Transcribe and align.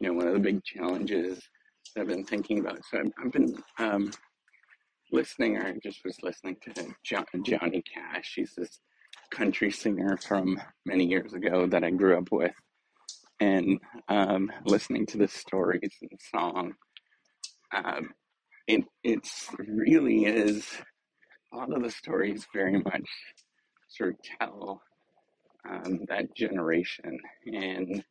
you 0.00 0.08
know, 0.08 0.14
one 0.14 0.28
of 0.28 0.34
the 0.34 0.40
big 0.40 0.62
challenges 0.64 1.40
that 1.94 2.02
I've 2.02 2.08
been 2.08 2.24
thinking 2.24 2.60
about. 2.60 2.78
So 2.90 2.98
I've, 2.98 3.12
I've 3.24 3.32
been 3.32 3.56
um, 3.78 4.10
listening, 5.12 5.56
or 5.56 5.66
I 5.66 5.78
just 5.82 6.04
was 6.04 6.16
listening 6.22 6.56
to 6.62 6.86
jo- 7.04 7.24
Johnny 7.44 7.82
Cash. 7.82 8.34
He's 8.36 8.54
this 8.56 8.80
country 9.30 9.70
singer 9.70 10.16
from 10.16 10.60
many 10.86 11.04
years 11.04 11.34
ago 11.34 11.66
that 11.66 11.84
I 11.84 11.90
grew 11.90 12.16
up 12.18 12.28
with, 12.30 12.54
and 13.40 13.78
um, 14.08 14.50
listening 14.64 15.06
to 15.06 15.18
the 15.18 15.28
stories 15.28 15.92
and 16.02 16.20
song. 16.34 16.74
Um, 17.74 18.10
it 18.66 18.84
it's 19.02 19.48
really 19.58 20.24
is 20.26 20.66
a 21.52 21.56
lot 21.56 21.72
of 21.72 21.82
the 21.82 21.90
stories 21.90 22.46
very 22.54 22.78
much 22.78 23.08
sort 23.88 24.10
of 24.10 24.16
tell 24.38 24.82
um, 25.68 26.00
that 26.08 26.34
generation 26.34 27.18
and 27.46 28.04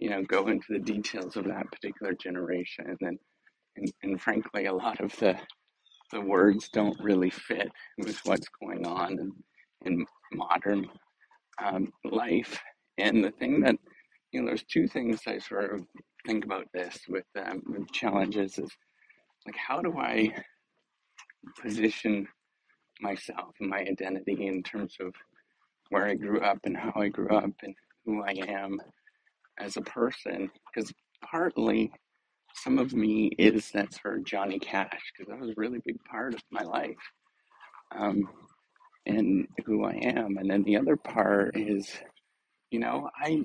you 0.00 0.10
know 0.10 0.22
go 0.24 0.48
into 0.48 0.66
the 0.70 0.80
details 0.80 1.36
of 1.36 1.44
that 1.46 1.70
particular 1.70 2.14
generation 2.14 2.96
and 3.02 3.18
and, 3.76 3.92
and 4.02 4.20
frankly 4.20 4.66
a 4.66 4.74
lot 4.74 5.00
of 5.00 5.14
the 5.18 5.36
the 6.12 6.20
words 6.20 6.68
don't 6.70 6.98
really 7.00 7.30
fit 7.30 7.70
with 7.98 8.18
what's 8.24 8.48
going 8.60 8.86
on 8.86 9.12
in, 9.12 9.32
in 9.86 10.06
modern 10.32 10.86
um, 11.64 11.92
life. 12.04 12.58
And 12.98 13.22
the 13.22 13.30
thing 13.30 13.60
that 13.60 13.76
you 14.32 14.40
know 14.40 14.48
there's 14.48 14.64
two 14.64 14.88
things 14.88 15.20
i 15.26 15.38
sort 15.38 15.74
of 15.74 15.86
think 16.26 16.44
about 16.44 16.66
this 16.74 16.98
with 17.08 17.24
um, 17.36 17.62
with 17.66 17.90
challenges 17.92 18.58
is 18.58 18.70
like 19.46 19.56
how 19.56 19.80
do 19.80 19.96
i 19.98 20.30
position 21.62 22.28
myself 23.00 23.54
and 23.60 23.70
my 23.70 23.80
identity 23.80 24.46
in 24.46 24.62
terms 24.62 24.96
of 25.00 25.14
where 25.90 26.06
I 26.06 26.14
grew 26.14 26.40
up 26.40 26.58
and 26.64 26.76
how 26.76 26.92
I 26.96 27.08
grew 27.08 27.28
up 27.30 27.50
and 27.62 27.74
who 28.04 28.22
I 28.22 28.34
am 28.48 28.78
as 29.60 29.76
a 29.76 29.82
person. 29.82 30.50
Because 30.74 30.92
partly 31.24 31.92
some 32.54 32.78
of 32.78 32.92
me 32.94 33.28
is 33.38 33.70
that 33.72 33.94
sort 33.94 34.18
of 34.18 34.24
Johnny 34.24 34.58
Cash, 34.58 35.12
because 35.12 35.30
that 35.30 35.40
was 35.40 35.50
a 35.50 35.54
really 35.56 35.80
big 35.84 36.02
part 36.04 36.34
of 36.34 36.42
my 36.50 36.62
life 36.62 36.96
um, 37.96 38.28
and 39.06 39.46
who 39.66 39.84
I 39.84 39.94
am. 39.94 40.36
And 40.38 40.50
then 40.50 40.62
the 40.64 40.76
other 40.76 40.96
part 40.96 41.56
is, 41.56 41.90
you 42.70 42.80
know, 42.80 43.08
I 43.20 43.44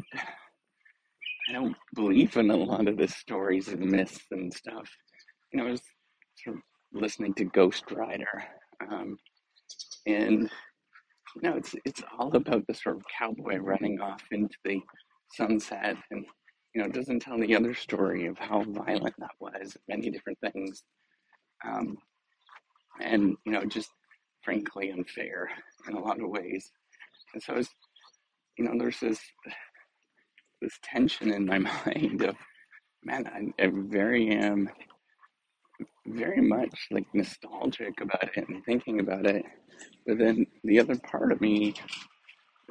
I 1.49 1.53
don't 1.53 1.75
believe 1.93 2.37
in 2.37 2.49
a 2.51 2.55
lot 2.55 2.87
of 2.87 2.97
the 2.97 3.07
stories 3.07 3.67
and 3.67 3.81
myths 3.91 4.25
and 4.31 4.53
stuff. 4.53 4.89
You 5.51 5.59
know, 5.59 5.67
I 5.67 5.71
was 5.71 5.81
sort 6.43 6.57
of 6.57 6.63
listening 6.93 7.33
to 7.35 7.45
Ghost 7.45 7.91
Rider, 7.91 8.43
um, 8.89 9.17
and 10.05 10.49
No, 11.41 11.55
it's 11.57 11.75
it's 11.85 12.01
all 12.17 12.35
about 12.35 12.65
the 12.67 12.73
sort 12.73 12.97
of 12.97 13.03
cowboy 13.17 13.57
running 13.57 13.99
off 14.01 14.23
into 14.31 14.55
the 14.63 14.81
sunset, 15.33 15.97
and 16.11 16.25
you 16.73 16.81
know, 16.81 16.89
doesn't 16.89 17.21
tell 17.21 17.39
the 17.39 17.55
other 17.55 17.73
story 17.73 18.27
of 18.27 18.37
how 18.37 18.63
violent 18.63 19.15
that 19.19 19.31
was, 19.39 19.77
many 19.87 20.09
different 20.09 20.37
things, 20.41 20.83
um, 21.65 21.97
and 23.01 23.35
you 23.45 23.51
know, 23.51 23.65
just 23.65 23.89
frankly 24.43 24.91
unfair 24.91 25.49
in 25.87 25.95
a 25.95 25.99
lot 25.99 26.21
of 26.21 26.29
ways. 26.29 26.71
And 27.33 27.41
so, 27.41 27.55
it's, 27.55 27.69
you 28.57 28.65
know, 28.65 28.73
there's 28.77 28.99
this 28.99 29.19
this 30.61 30.79
tension 30.83 31.31
in 31.31 31.45
my 31.45 31.57
mind 31.85 32.23
of, 32.23 32.35
man, 33.03 33.53
I, 33.59 33.63
I 33.63 33.71
very 33.73 34.29
am 34.31 34.69
very 36.07 36.41
much 36.41 36.87
like 36.91 37.05
nostalgic 37.13 37.99
about 38.01 38.37
it 38.37 38.47
and 38.47 38.63
thinking 38.65 38.99
about 38.99 39.25
it, 39.25 39.43
but 40.05 40.17
then 40.17 40.45
the 40.63 40.79
other 40.79 40.95
part 40.97 41.31
of 41.31 41.41
me 41.41 41.73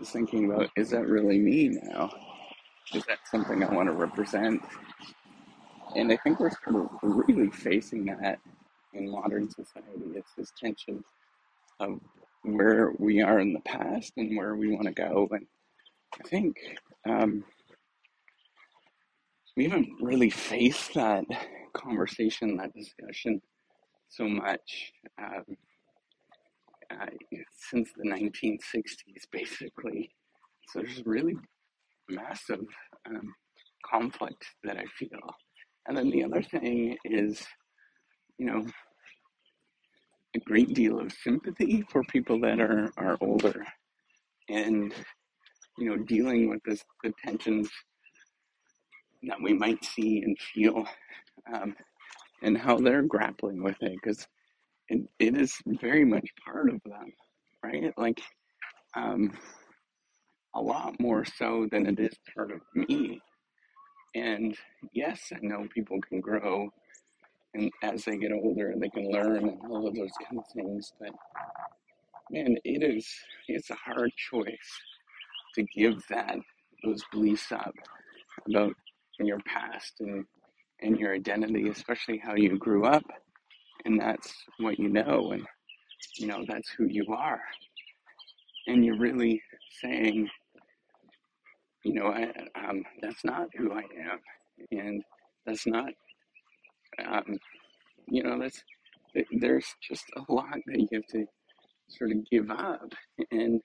is 0.01 0.11
thinking 0.11 0.47
about, 0.51 0.71
is 0.77 0.91
that 0.91 1.07
really 1.07 1.39
me 1.39 1.79
now? 1.83 2.11
Is 2.93 3.05
that 3.07 3.19
something 3.31 3.63
I 3.63 3.73
want 3.73 3.89
to 3.89 3.95
represent? 3.95 4.63
And 5.97 6.13
I 6.13 6.17
think 6.17 6.41
we're 6.41 6.51
sort 6.51 6.77
of 6.77 6.89
really 7.03 7.51
facing 7.51 8.05
that 8.07 8.39
in 8.93 9.11
modern 9.11 9.51
society. 9.51 10.13
It's 10.15 10.33
this 10.37 10.53
tension 10.59 11.03
of 11.81 12.01
where 12.43 12.93
we 12.99 13.23
are 13.23 13.39
in 13.41 13.53
the 13.53 13.61
past 13.61 14.13
and 14.17 14.37
where 14.37 14.55
we 14.55 14.71
want 14.71 14.87
to 14.87 14.93
go. 14.93 15.29
And 15.31 15.47
I 16.19 16.29
think 16.29 16.57
um, 17.09 17.45
we 19.57 19.65
haven't 19.65 19.89
really 20.01 20.31
faced 20.31 20.95
that 20.95 21.25
conversation, 21.73 22.57
that 22.57 22.75
discussion 22.75 23.41
so 24.09 24.29
much 24.29 24.93
um, 25.19 25.57
uh, 26.91 27.07
since 27.71 27.91
the 27.97 28.09
1960s, 28.09 29.25
basically. 29.33 30.11
So 30.69 30.81
there's 30.81 31.03
really 31.05 31.37
massive 32.09 32.65
um, 33.07 33.35
conflict 33.85 34.45
that 34.65 34.77
I 34.77 34.85
feel. 34.99 35.35
And 35.87 35.97
then 35.97 36.11
the 36.11 36.25
other 36.25 36.43
thing 36.43 36.97
is, 37.05 37.45
you 38.39 38.47
know, 38.47 38.67
a 40.35 40.41
great 40.41 40.75
deal 40.75 40.99
of 40.99 41.13
sympathy 41.13 41.85
for 41.91 42.03
people 42.05 42.41
that 42.41 42.61
are, 42.61 42.91
are 42.97 43.17
older 43.21 43.65
and, 44.49 44.93
you 45.79 45.89
know, 45.89 45.97
dealing 46.05 46.49
with 46.49 46.61
this, 46.65 46.83
the 47.03 47.13
tensions 47.25 47.71
that 49.25 49.41
we 49.43 49.53
might 49.53 49.85
see 49.85 50.23
and 50.23 50.37
feel 50.39 50.87
um, 51.53 51.75
and 52.43 52.59
how 52.59 52.77
they're 52.77 53.03
grappling 53.03 53.63
with 53.63 53.77
it 53.81 53.93
because 54.03 54.27
it, 54.89 55.03
it 55.19 55.37
is 55.37 55.55
very 55.81 56.05
much 56.05 56.29
part 56.45 56.69
of 56.69 56.81
them, 56.85 57.13
right? 57.63 57.93
Like, 57.97 58.21
um, 58.97 59.33
a 60.55 60.61
lot 60.61 60.99
more 61.01 61.25
so 61.25 61.67
than 61.71 61.87
it 61.87 61.99
is 61.99 62.15
part 62.35 62.53
of 62.53 62.61
me. 62.75 63.21
And 64.15 64.57
yes, 64.93 65.33
I 65.35 65.39
know 65.43 65.67
people 65.75 65.99
can 66.09 66.21
grow 66.21 66.71
and 67.55 67.71
as 67.83 68.05
they 68.05 68.17
get 68.17 68.33
older 68.33 68.75
they 68.77 68.89
can 68.89 69.11
learn 69.11 69.49
and 69.49 69.61
all 69.71 69.87
of 69.87 69.95
those 69.95 70.11
kind 70.29 70.39
of 70.39 70.45
things, 70.55 70.93
but 71.01 71.11
man, 72.31 72.57
it 72.65 72.83
is 72.83 73.09
it's 73.49 73.71
a 73.71 73.75
hard 73.75 74.11
choice 74.31 74.57
to 75.55 75.63
give 75.77 76.03
that 76.11 76.37
those 76.85 77.03
beliefs 77.13 77.53
up 77.53 77.75
about 78.49 78.75
your 79.21 79.39
past 79.47 79.95
and 80.01 80.25
and 80.81 80.99
your 80.99 81.15
identity, 81.15 81.69
especially 81.69 82.19
how 82.19 82.35
you 82.35 82.59
grew 82.59 82.85
up, 82.85 83.05
and 83.85 83.99
that's 84.01 84.35
what 84.59 84.79
you 84.79 84.89
know, 84.89 85.31
and 85.33 85.45
you 86.19 86.27
know 86.27 86.45
that's 86.49 86.69
who 86.71 86.87
you 86.87 87.07
are, 87.15 87.41
and 88.67 88.85
you're 88.85 88.99
really 88.99 89.41
saying, 89.81 90.29
you 91.85 91.95
know, 91.95 92.07
I, 92.07 92.33
um, 92.67 92.83
that's 93.03 93.25
not 93.25 93.49
who 93.57 93.73
I 93.73 93.83
am, 93.83 94.21
and 94.71 95.03
that's 95.47 95.67
not, 95.67 95.91
um, 97.07 97.39
you 98.09 98.23
know, 98.23 98.39
that's 98.39 98.63
there's 99.33 99.67
just 99.83 100.05
a 100.17 100.33
lot 100.33 100.59
that 100.67 100.81
you 100.81 100.89
have 100.93 101.07
to 101.09 101.27
sort 101.89 102.11
of 102.11 102.19
give 102.31 102.51
up, 102.51 102.93
and 103.31 103.61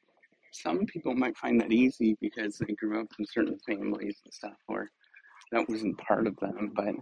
some 0.51 0.85
people 0.85 1.13
might 1.15 1.37
find 1.37 1.59
that 1.61 1.71
easy 1.71 2.17
because 2.21 2.57
they 2.57 2.73
grew 2.73 3.01
up 3.01 3.07
in 3.17 3.25
certain 3.25 3.57
families 3.67 4.17
and 4.25 4.33
stuff, 4.33 4.57
or 4.67 4.89
that 5.51 5.67
wasn't 5.69 5.97
part 5.97 6.27
of 6.27 6.35
them, 6.37 6.71
but 6.75 6.95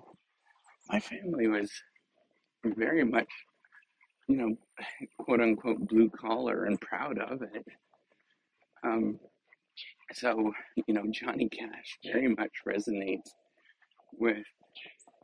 my 0.90 1.00
family 1.00 1.48
was 1.48 1.72
very 2.64 3.04
much, 3.04 3.28
you 4.28 4.38
know, 4.38 4.56
quote 5.20 5.42
unquote 5.42 5.88
blue 5.88 6.10
collar 6.10 6.66
and 6.66 6.80
proud 6.82 7.18
of 7.20 7.42
it. 7.42 7.66
Um, 8.84 9.20
so, 10.14 10.52
you 10.76 10.94
know, 10.94 11.04
Johnny 11.12 11.50
Cash 11.50 12.00
very 12.04 12.28
much 12.30 12.52
resonates 12.68 13.32
with 14.14 14.46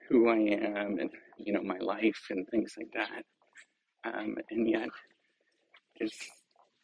who 0.09 0.29
I 0.29 0.37
am 0.37 0.99
and, 0.99 1.09
you 1.37 1.53
know, 1.53 1.61
my 1.63 1.77
life 1.79 2.19
and 2.29 2.47
things 2.49 2.73
like 2.77 2.91
that. 2.93 3.23
Um, 4.05 4.35
and 4.51 4.69
yet, 4.69 4.89
there's 5.97 6.17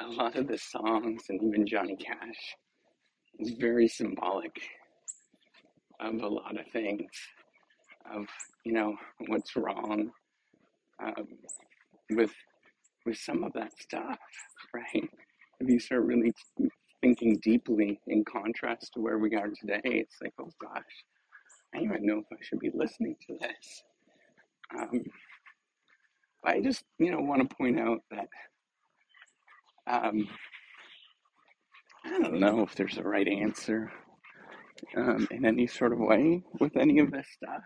a 0.02 0.08
lot 0.08 0.36
of 0.36 0.48
the 0.48 0.58
songs 0.58 1.24
and 1.30 1.42
even 1.44 1.68
Johnny 1.68 1.98
Cash 1.98 2.56
is 3.40 3.52
very 3.60 3.88
symbolic 3.88 4.56
of 6.00 6.16
a 6.22 6.28
lot 6.28 6.58
of 6.58 6.66
things, 6.72 7.10
of, 8.14 8.26
you 8.64 8.74
know, 8.74 8.96
what's 9.28 9.56
wrong 9.56 10.12
um, 11.04 11.28
with 12.12 12.32
with 13.06 13.18
some 13.18 13.44
of 13.44 13.54
that 13.54 13.72
stuff, 13.80 14.18
right? 14.74 15.10
If 15.60 15.70
you 15.70 15.80
start 15.80 16.04
really 16.04 16.34
thinking 17.02 17.40
deeply 17.44 18.00
in 18.08 18.24
contrast 18.26 18.94
to 18.94 19.02
where 19.02 19.18
we 19.18 19.36
are 19.36 19.48
today, 19.50 19.82
it's 19.84 20.16
like, 20.22 20.34
oh 20.40 20.50
gosh, 20.62 20.84
I 21.74 21.78
don't 21.78 21.86
even 21.86 22.06
know 22.06 22.20
if 22.20 22.26
I 22.32 22.38
should 22.42 22.60
be 22.60 22.72
listening 22.74 23.16
to 23.28 23.38
this. 23.40 23.84
Um, 24.78 25.04
I 26.46 26.62
just, 26.62 26.84
you 26.98 27.12
know, 27.12 27.20
want 27.20 27.48
to 27.48 27.56
point 27.56 27.80
out 27.80 28.00
that 28.12 28.28
um, 29.88 30.28
I 32.06 32.20
don't 32.20 32.40
know 32.40 32.62
if 32.62 32.76
there's 32.76 32.98
a 32.98 33.04
right 33.04 33.28
answer 33.28 33.92
um, 34.96 35.28
in 35.32 35.46
any 35.46 35.68
sort 35.68 35.92
of 35.94 36.00
way 36.00 36.42
with 36.60 36.78
any 36.78 37.00
of 37.00 37.12
this 37.12 37.28
stuff, 37.36 37.62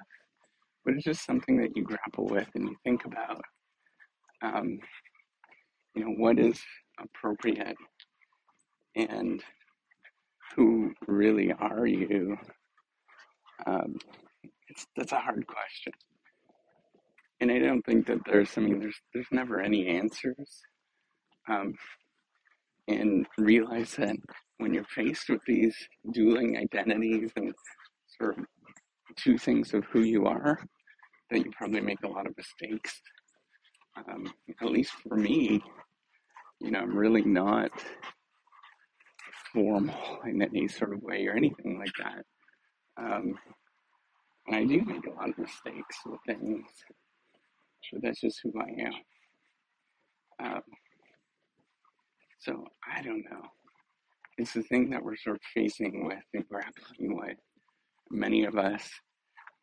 but 0.84 0.96
it's 0.96 1.04
just 1.04 1.26
something 1.26 1.58
that 1.62 1.76
you 1.76 1.84
grapple 1.84 2.26
with 2.26 2.48
and 2.56 2.70
you 2.70 2.76
think 2.84 3.06
about. 3.06 3.42
Um, 4.42 4.80
you 5.96 6.04
know, 6.04 6.12
what 6.18 6.40
is 6.40 6.60
appropriate 7.00 7.76
and 8.96 9.44
who 10.56 10.94
really 11.08 11.52
are 11.54 11.86
you? 11.86 12.38
Um, 13.66 13.96
it's 14.70 14.86
that's 14.96 15.12
a 15.12 15.20
hard 15.20 15.46
question, 15.48 15.94
and 17.40 17.52
I 17.52 17.60
don't 17.60 17.84
think 17.84 18.08
that 18.08 18.20
there's. 18.26 18.58
I 18.58 18.62
mean, 18.62 18.80
there's 18.80 19.00
there's 19.14 19.28
never 19.32 19.60
any 19.60 19.88
answers. 19.88 20.62
Um, 21.50 21.74
and 22.88 23.26
realize 23.38 23.96
that 23.96 24.16
when 24.58 24.74
you're 24.74 24.84
faced 24.86 25.30
with 25.30 25.42
these 25.48 25.76
dueling 26.12 26.58
identities 26.58 27.32
and 27.36 27.54
sort 28.20 28.38
of 28.38 28.46
two 29.16 29.38
things 29.38 29.74
of 29.74 29.86
who 29.86 30.02
you 30.02 30.26
are, 30.26 30.60
that 31.30 31.40
you 31.40 31.52
probably 31.58 31.82
make 31.82 32.02
a 32.04 32.08
lot 32.08 32.28
of 32.28 32.36
mistakes. 32.38 33.02
Um, 33.98 34.32
at 34.62 34.70
least 34.70 34.94
for 35.08 35.16
me, 35.16 35.62
you 36.60 36.72
know, 36.72 36.80
I'm 36.80 36.98
really 36.98 37.22
not 37.22 37.72
formal 39.54 40.20
in 40.26 40.42
any 40.42 40.68
sort 40.68 40.94
of 40.94 41.02
way 41.02 41.26
or 41.28 41.34
anything 41.34 41.80
like 41.80 41.94
that. 42.04 42.26
Um, 42.98 43.36
and 44.48 44.56
I 44.56 44.66
do 44.66 44.84
make 44.84 45.06
a 45.06 45.12
lot 45.12 45.30
of 45.30 45.38
mistakes 45.38 45.98
with 46.06 46.20
things. 46.28 46.66
So 47.90 48.00
that's 48.02 48.22
just 48.22 48.40
who 48.44 48.54
I 48.60 48.82
am. 48.82 48.94
Um, 50.46 50.62
so 52.40 52.66
I 52.92 53.02
don't 53.02 53.24
know. 53.30 53.42
It's 54.38 54.54
the 54.54 54.64
thing 54.64 54.90
that 54.90 55.04
we're 55.04 55.16
sort 55.16 55.36
of 55.38 55.42
facing 55.54 56.06
with 56.08 56.24
and 56.34 56.48
grappling 56.48 57.18
with. 57.18 57.38
Many 58.10 58.46
of 58.46 58.58
us 58.58 58.90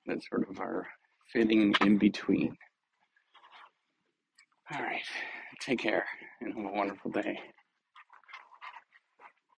that 0.07 0.19
sort 0.31 0.49
of 0.49 0.61
are 0.61 0.87
fitting 1.33 1.75
in 1.81 1.99
between. 1.99 2.57
All 4.73 4.83
right. 4.83 5.03
Take 5.61 5.81
care 5.81 6.05
and 6.41 6.55
have 6.55 6.65
a 6.65 6.77
wonderful 6.77 7.11
day. 7.11 7.39